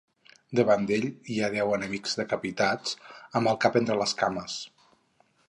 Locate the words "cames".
4.25-4.59